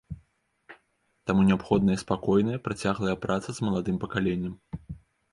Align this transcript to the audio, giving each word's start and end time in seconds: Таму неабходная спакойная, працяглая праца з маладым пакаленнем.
Таму 1.31 1.41
неабходная 1.49 1.97
спакойная, 2.03 2.61
працяглая 2.67 3.13
праца 3.25 3.49
з 3.57 3.67
маладым 3.69 3.99
пакаленнем. 4.07 4.55